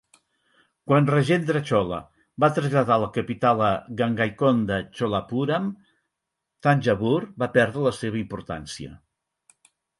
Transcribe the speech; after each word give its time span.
Quan 0.91 1.09
Rajendra 1.09 1.59
Chola 1.71 1.99
va 2.43 2.49
traslladar 2.55 2.97
la 3.03 3.11
capital 3.19 3.61
a 3.69 3.69
Gangaikonda 4.01 4.81
Cholapuram, 4.97 5.69
Thanjavur 6.69 7.17
va 7.45 7.53
perdre 7.61 7.89
la 7.89 7.97
seva 8.03 8.23
importància. 8.27 8.99